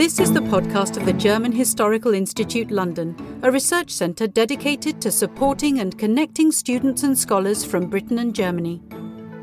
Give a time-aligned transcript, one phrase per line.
[0.00, 5.10] This is the podcast of the German Historical Institute London, a research centre dedicated to
[5.10, 8.80] supporting and connecting students and scholars from Britain and Germany.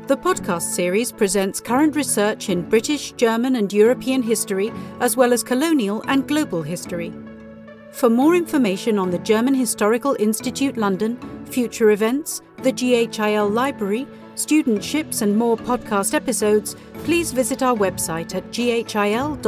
[0.08, 5.44] The podcast series presents current research in British, German, and European history, as well as
[5.44, 7.12] colonial and global history.
[7.92, 14.08] For more information on the German Historical Institute London, future events, the GHIL Library,
[14.38, 19.38] studentships, and more podcast episodes, please visit our website at ghil.ac.uk.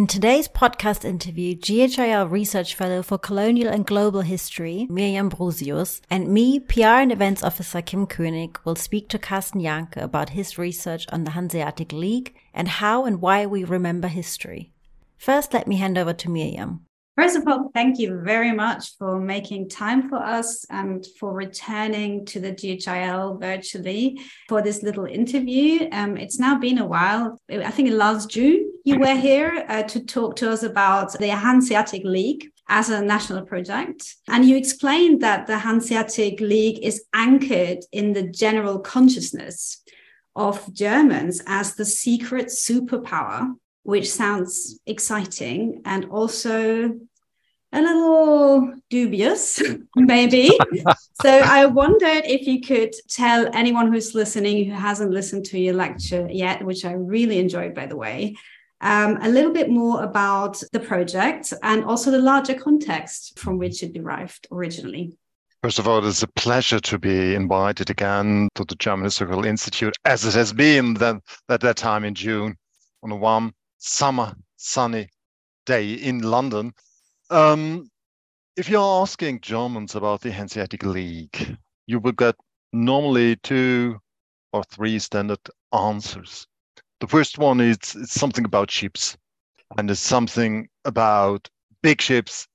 [0.00, 6.28] In today's podcast interview, GHIL Research Fellow for Colonial and Global History, Mirjam Brusius, and
[6.28, 11.04] me, PR and Events Officer Kim König, will speak to Carsten Jahnke about his research
[11.12, 14.72] on the Hanseatic League and how and why we remember history.
[15.18, 16.86] First, let me hand over to Miriam.
[17.18, 22.24] First of all, thank you very much for making time for us and for returning
[22.24, 25.90] to the GHIL virtually for this little interview.
[25.92, 27.36] Um, it's now been a while.
[27.50, 31.28] I think it last June you were here uh, to talk to us about the
[31.28, 34.16] Hanseatic League as a national project.
[34.28, 39.82] And you explained that the Hanseatic League is anchored in the general consciousness
[40.36, 46.94] of Germans as the secret superpower which sounds exciting and also
[47.72, 49.62] a little dubious,
[49.96, 50.50] maybe.
[51.22, 55.74] so I wondered if you could tell anyone who's listening who hasn't listened to your
[55.74, 58.36] lecture yet, which I really enjoyed, by the way,
[58.80, 63.82] um, a little bit more about the project and also the larger context from which
[63.82, 65.16] it derived originally.
[65.62, 69.94] First of all, it's a pleasure to be invited again to the German Historical Institute,
[70.06, 71.20] as it has been that,
[71.50, 72.56] at that time in June
[73.02, 75.08] on a warm summer sunny
[75.66, 76.72] day in London.
[77.28, 77.90] Um,
[78.56, 82.36] if you're asking Germans about the Hanseatic League, you will get
[82.72, 83.98] normally two
[84.52, 85.40] or three standard
[85.72, 86.46] answers.
[87.00, 89.16] The first one is it's something about ships,
[89.78, 91.48] and it's something about
[91.82, 92.46] big ships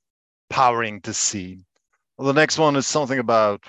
[0.49, 1.65] powering the sea.
[2.19, 3.63] The next one is something about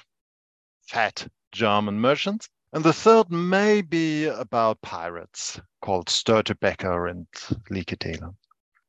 [0.82, 2.48] fat German merchants.
[2.72, 7.26] And the third may be about pirates called Störtebeker and
[7.70, 8.34] Likedeeler.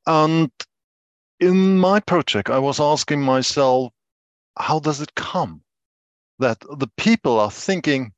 [0.05, 0.51] And
[1.39, 3.93] in my project, I was asking myself,
[4.57, 5.61] how does it come
[6.39, 8.11] that the people are thinking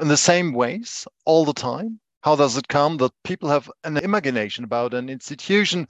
[0.00, 2.00] in the same ways all the time?
[2.22, 5.88] How does it come that people have an imagination about an institution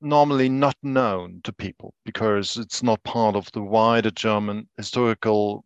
[0.00, 5.64] normally not known to people because it's not part of the wider German historical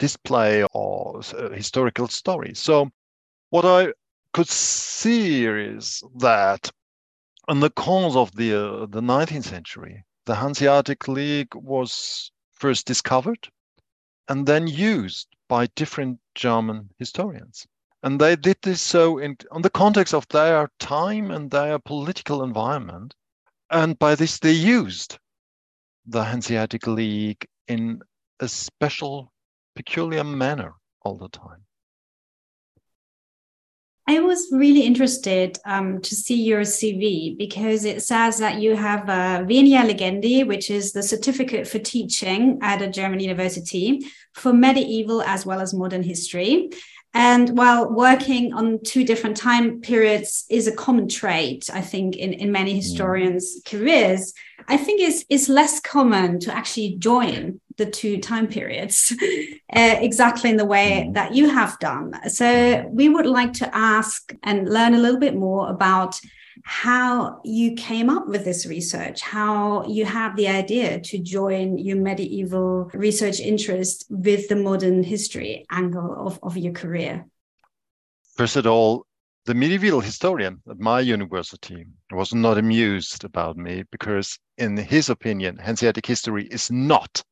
[0.00, 2.52] display or uh, historical story?
[2.54, 2.90] So,
[3.50, 3.92] what I
[4.32, 6.72] could see is that
[7.48, 13.48] in the course of the uh, the 19th century, the Hanseatic League was first discovered
[14.28, 17.68] and then used by different German historians.
[18.04, 22.42] And they did this so in on the context of their time and their political
[22.42, 23.14] environment.
[23.70, 25.18] And by this, they used
[26.04, 28.02] the Hanseatic League in
[28.40, 29.32] a special,
[29.74, 31.64] peculiar manner all the time.
[34.06, 39.08] I was really interested um, to see your CV because it says that you have
[39.08, 44.04] a Venia Legendi, which is the certificate for teaching at a German university
[44.34, 46.68] for medieval as well as modern history.
[47.14, 52.34] And while working on two different time periods is a common trait, I think, in,
[52.34, 52.76] in many mm.
[52.76, 54.34] historians' careers,
[54.68, 59.26] I think it's, it's less common to actually join the two time periods uh,
[60.00, 61.14] exactly in the way mm.
[61.14, 62.18] that you have done.
[62.28, 66.20] So we would like to ask and learn a little bit more about
[66.62, 71.96] how you came up with this research, how you have the idea to join your
[71.96, 77.26] medieval research interest with the modern history angle of, of your career.
[78.36, 79.06] First of all,
[79.46, 85.58] the medieval historian at my university was not amused about me because, in his opinion,
[85.58, 87.22] Hanseatic history is not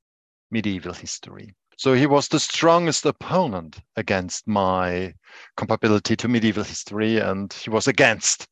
[0.52, 1.54] medieval history.
[1.76, 5.14] So he was the strongest opponent against my
[5.56, 8.46] compatibility to medieval history, and he was against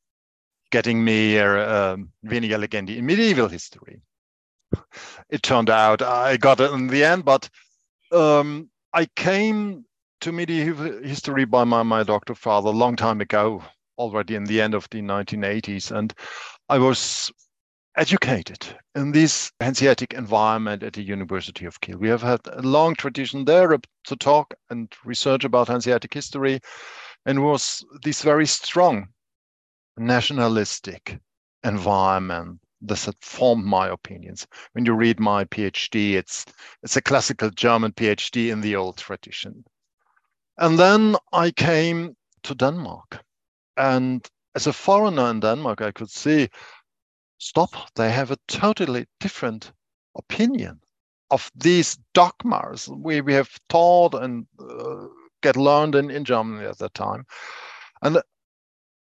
[0.72, 4.00] getting me uh, um, Venia Legendi in medieval history.
[5.28, 7.48] It turned out I got it in the end, but
[8.12, 9.84] um, I came
[10.20, 13.62] to medieval history by my, my doctor father a long time ago,
[13.98, 15.90] already in the end of the 1980s.
[15.90, 16.12] And
[16.68, 17.30] I was
[17.96, 21.98] educated in this Hanseatic environment at the University of Kiel.
[21.98, 26.60] We have had a long tradition there uh, to talk and research about Hanseatic history
[27.26, 29.08] and was this very strong
[29.96, 31.18] nationalistic
[31.64, 34.46] environment this had formed my opinions.
[34.72, 36.46] When you read my PhD, it's
[36.82, 39.64] it's a classical German PhD in the old tradition.
[40.56, 43.22] And then I came to Denmark.
[43.76, 46.48] And as a foreigner in Denmark, I could see,
[47.40, 49.72] stop, they have a totally different
[50.16, 50.80] opinion
[51.30, 55.06] of these dogmas we, we have taught and uh,
[55.42, 57.24] get learned in, in Germany at that time.
[58.02, 58.20] And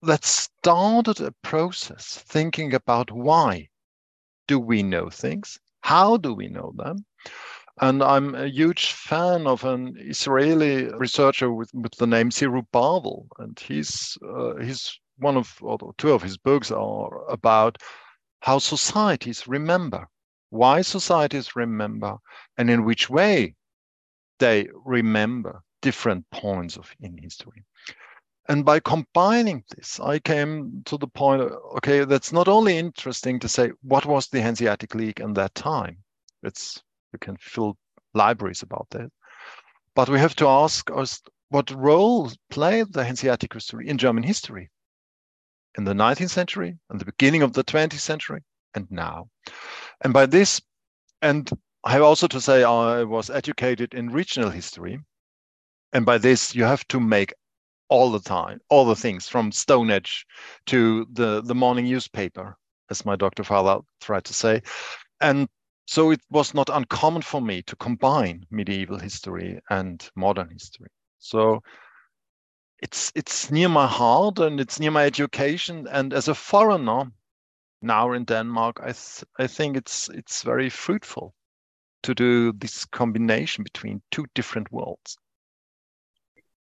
[0.03, 3.69] that started a process thinking about why
[4.47, 5.59] do we know things?
[5.81, 7.05] How do we know them?
[7.81, 13.59] And I'm a huge fan of an Israeli researcher with, with the name Zerubavel, and
[13.59, 17.79] he's uh, he's one of or two of his books are about
[18.41, 20.09] how societies remember,
[20.51, 22.17] why societies remember,
[22.57, 23.55] and in which way
[24.39, 27.65] they remember different points of in history.
[28.49, 31.43] And by combining this, I came to the point,
[31.77, 35.99] okay, that's not only interesting to say what was the Hanseatic League in that time.
[36.43, 36.83] It's
[37.13, 37.77] you can fill
[38.15, 39.11] libraries about that.
[39.95, 41.21] But we have to ask us
[41.51, 44.71] what role played the Hanseatic history in German history
[45.77, 48.43] in the 19th century, and the beginning of the 20th century,
[48.75, 49.29] and now.
[50.03, 50.61] And by this,
[51.23, 51.51] and
[51.85, 55.01] I have also to say I was educated in regional history.
[55.93, 57.33] And by this, you have to make
[57.89, 60.27] all the time, all the things from Stone Age
[60.67, 62.57] to the, the morning newspaper,
[62.91, 64.63] as my doctor father tried to say.
[65.21, 65.49] And
[65.87, 70.89] so it was not uncommon for me to combine medieval history and modern history.
[71.19, 71.63] So
[72.81, 75.87] it's it's near my heart and it's near my education.
[75.89, 77.13] And as a foreigner
[77.83, 81.35] now in Denmark, I th- I think it's it's very fruitful
[82.03, 85.17] to do this combination between two different worlds.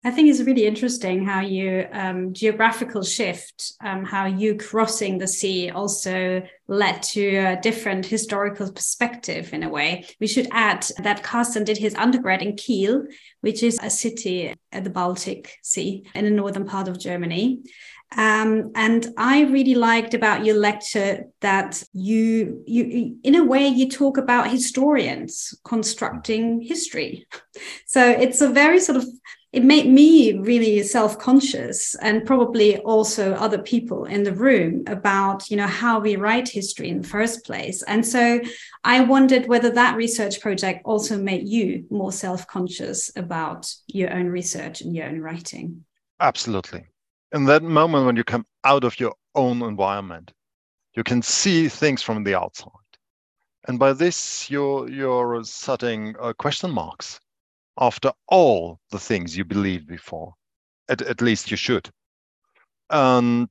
[0.06, 5.26] I think it's really interesting how you um, geographical shift, um, how you crossing the
[5.26, 10.04] sea also led to a different historical perspective in a way.
[10.20, 13.06] We should add that Carsten did his undergrad in Kiel,
[13.40, 17.62] which is a city at the Baltic Sea in the northern part of Germany.
[18.14, 23.88] Um, and I really liked about your lecture that you, you, in a way, you
[23.88, 27.26] talk about historians constructing history.
[27.86, 29.06] So it's a very sort of
[29.54, 35.56] it made me really self-conscious and probably also other people in the room about you
[35.56, 37.82] know how we write history in the first place.
[37.84, 38.40] And so
[38.82, 44.80] i wondered whether that research project also made you more self-conscious about your own research
[44.80, 45.84] and your own writing.
[46.20, 46.84] Absolutely.
[47.32, 50.32] In that moment when you come out of your own environment
[50.94, 52.92] you can see things from the outside.
[53.68, 57.20] And by this you're you're setting uh, question marks
[57.78, 60.34] after all the things you believed before.
[60.88, 61.88] At, at least you should.
[62.90, 63.48] And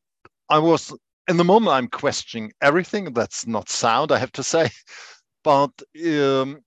[0.50, 0.96] I was,
[1.28, 3.14] in the moment, I'm questioning everything.
[3.14, 4.70] That's not sound, I have to say.
[5.44, 5.72] But
[6.08, 6.62] um,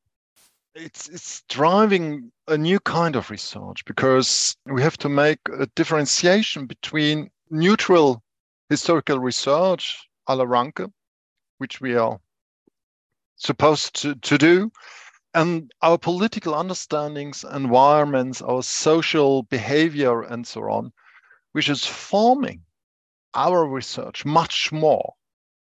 [0.75, 6.67] it's, it's driving a new kind of research because we have to make a differentiation
[6.67, 8.23] between neutral
[8.69, 10.91] historical research a la Ranke,
[11.59, 12.19] which we are
[13.37, 14.71] supposed to, to do,
[15.37, 20.91] and our political understandings, environments, our social behavior, and so on,
[21.53, 22.63] which is forming
[23.35, 25.13] our research much more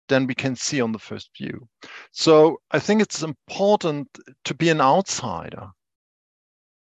[0.06, 1.68] than we can see on the first view.
[2.12, 4.06] So I think it's important
[4.44, 5.70] to be an outsider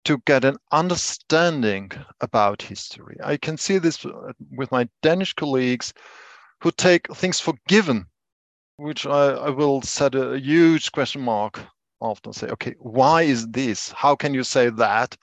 [0.06, 3.18] to get an understanding about history.
[3.24, 5.94] I can see this uh, with my Danish colleagues
[6.62, 8.08] who take things for given,
[8.78, 11.60] which I, I will set a huge question mark
[12.04, 13.92] often say, okay, why is this?
[13.92, 15.16] How can you say that?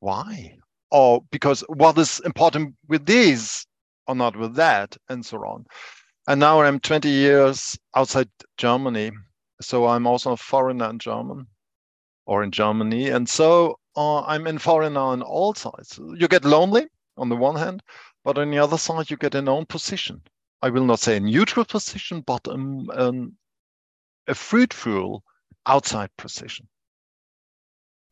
[0.00, 0.58] Why?
[0.90, 3.66] Or because what is important with this
[4.06, 5.64] or not with that, and so on.
[6.26, 9.12] And now I'm 20 years outside Germany.
[9.60, 11.46] So I'm also a foreigner in German
[12.26, 13.08] or in Germany.
[13.08, 15.98] And so uh, I'm in foreigner on all sides.
[16.16, 16.86] You get lonely
[17.16, 17.82] on the one hand,
[18.24, 20.22] but on the other side, you get an own position.
[20.62, 23.36] I will not say a neutral position, but um, um,
[24.26, 25.22] a fruitful
[25.66, 26.68] outside precision.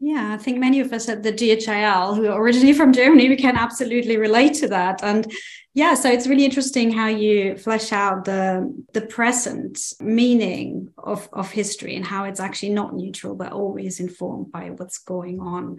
[0.04, 3.36] Yeah, I think many of us at the DHIL who are originally from Germany, we
[3.36, 5.00] can absolutely relate to that.
[5.00, 5.32] And
[5.74, 11.52] yeah, so it's really interesting how you flesh out the the present meaning of, of
[11.52, 15.76] history and how it's actually not neutral, but always informed by what's going on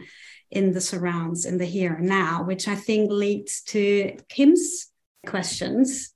[0.49, 4.87] in the surrounds, in the here and now, which I think leads to Kim's
[5.25, 6.12] questions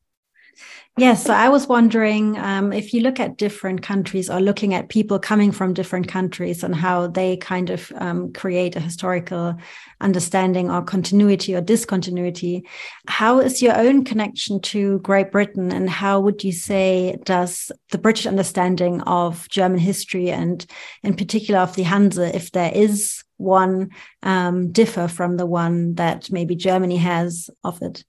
[0.99, 4.89] Yes, so I was wondering um, if you look at different countries or looking at
[4.89, 9.55] people coming from different countries and how they kind of um, create a historical
[10.01, 12.65] understanding or continuity or discontinuity,
[13.07, 17.99] how is your own connection to Great Britain and how would you say does the
[17.99, 20.65] British understanding of German history and
[21.03, 23.91] in particular of the Hanse, if there is one,
[24.23, 28.03] um, differ from the one that maybe Germany has of it?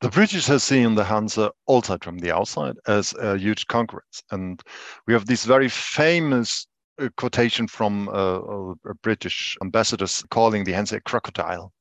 [0.00, 4.22] The British have seen the Hansa also from the outside as a huge concurrence.
[4.30, 4.62] And
[5.06, 6.66] we have this very famous
[7.00, 8.40] uh, quotation from uh,
[8.88, 11.72] a British ambassador calling the Hansa a crocodile.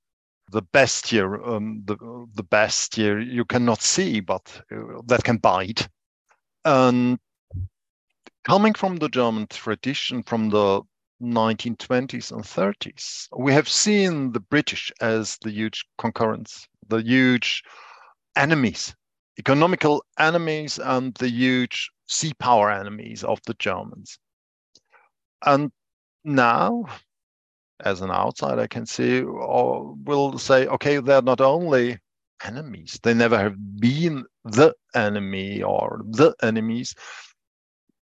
[0.52, 1.96] The best year, um, the,
[2.34, 5.88] the best year you cannot see, but uh, that can bite.
[6.66, 7.20] And
[8.44, 10.82] coming from the German tradition from the
[11.22, 17.64] 1920s and 30s, we have seen the British as the huge concurrence, the huge
[18.40, 18.96] enemies,
[19.38, 24.18] economical enemies, and the huge sea power enemies of the Germans.
[25.46, 25.72] And
[26.24, 26.86] now,
[27.82, 32.00] as an outsider, I can see or will say, okay, they're not only
[32.46, 36.96] enemies, they never have been the enemy or the enemies.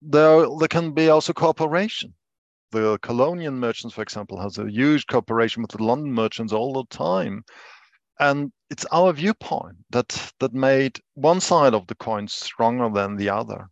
[0.02, 2.14] There, there can be also cooperation.
[2.70, 6.84] The Cologne merchants, for example, has a huge cooperation with the London merchants all the
[6.94, 7.42] time
[8.20, 13.30] and it's our viewpoint that that made one side of the coin stronger than the
[13.30, 13.68] other.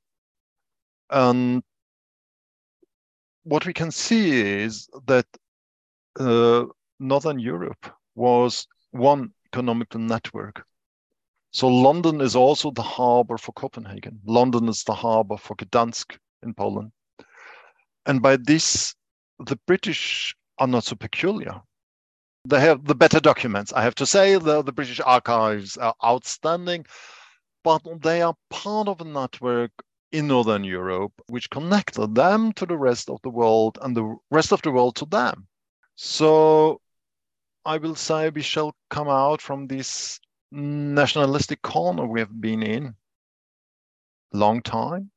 [1.10, 1.62] And
[3.44, 5.26] what we can see is that
[6.18, 6.64] uh,
[6.98, 10.64] northern europe was one economical network.
[11.52, 14.20] So london is also the harbor for copenhagen.
[14.24, 16.92] London is the harbor for gdansk in poland.
[18.06, 18.94] And by this
[19.38, 21.60] the british are not so peculiar
[22.48, 23.72] they have the better documents.
[23.72, 26.86] I have to say, the, the British archives are outstanding,
[27.64, 29.72] but they are part of a network
[30.12, 34.52] in Northern Europe which connected them to the rest of the world and the rest
[34.52, 35.46] of the world to them.
[35.96, 36.80] So
[37.64, 40.20] I will say we shall come out from this
[40.52, 42.94] nationalistic corner we have been in
[44.32, 45.10] long time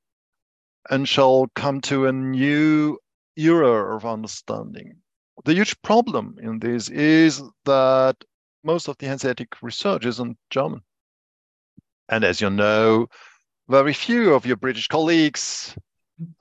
[0.89, 2.97] and shall come to a new
[3.35, 4.97] era of understanding
[5.45, 8.15] the huge problem in this is that
[8.63, 10.81] most of the Hanseatic research is in German.
[12.09, 13.07] And as you know,
[13.67, 15.75] very few of your British colleagues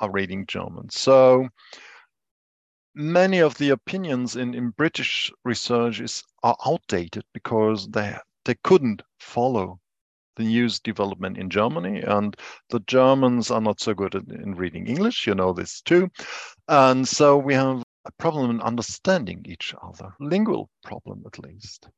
[0.00, 0.88] are reading German.
[0.90, 1.48] So
[2.94, 9.02] many of the opinions in, in British research is, are outdated because they, they couldn't
[9.20, 9.78] follow
[10.36, 12.00] the news development in Germany.
[12.00, 12.36] And
[12.70, 16.08] the Germans are not so good in, in reading English, you know this too.
[16.66, 21.88] And so we have a problem in understanding each other, lingual problem at least.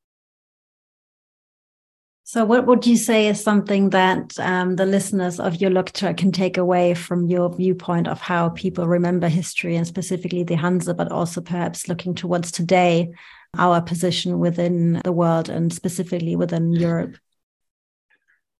[2.25, 6.31] So, what would you say is something that um, the listeners of your lecture can
[6.31, 11.11] take away from your viewpoint of how people remember history and specifically the Hansa, but
[11.11, 13.11] also perhaps looking towards today,
[13.59, 17.17] our position within the world and specifically within Europe?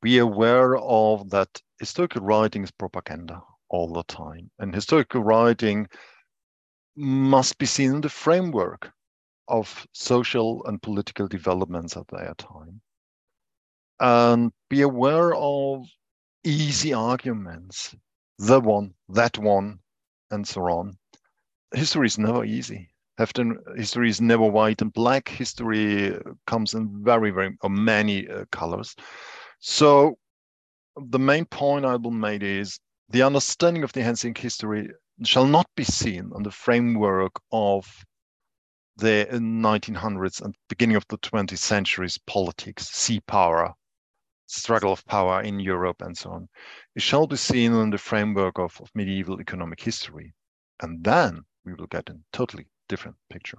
[0.03, 5.87] Be aware of that historical writing is propaganda all the time, and historical writing
[7.01, 8.93] must be seen in the framework
[9.49, 12.81] of social and political developments at their time.
[13.99, 15.87] And be aware of
[16.45, 17.95] easy arguments,
[18.39, 19.79] the one, that one,
[20.31, 20.97] and so on.
[21.75, 22.91] History is never easy.
[23.77, 25.29] history is never white and black.
[25.29, 26.17] History
[26.47, 28.95] comes in very, very or many uh, colors.
[29.61, 30.19] So
[30.97, 32.79] the main point I will make is
[33.09, 34.91] the understanding of the Hanseatic history
[35.27, 37.87] shall not be seen on the framework of
[38.97, 43.75] the 1900s and beginning of the 20th century's politics, sea power,
[44.47, 46.49] struggle of power in Europe, and so on.
[46.95, 50.35] It shall be seen in the framework of, of medieval economic history.
[50.83, 53.59] And then we will get a totally different picture.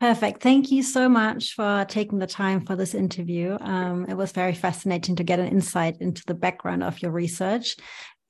[0.00, 0.42] Perfect.
[0.42, 3.58] Thank you so much for taking the time for this interview.
[3.60, 7.74] Um, it was very fascinating to get an insight into the background of your research.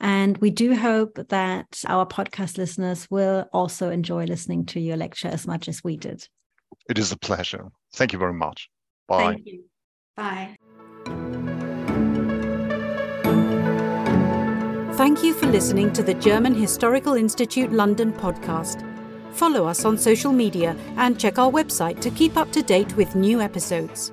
[0.01, 5.29] And we do hope that our podcast listeners will also enjoy listening to your lecture
[5.29, 6.29] as much as we did.
[6.89, 7.67] It is a pleasure.
[7.95, 8.69] Thank you very much.
[9.09, 9.35] Bye.
[9.35, 9.65] Thank you.
[10.17, 10.57] Bye.
[14.97, 18.85] Thank you for listening to the German Historical Institute London podcast.
[19.33, 23.15] Follow us on social media and check our website to keep up to date with
[23.15, 24.11] new episodes.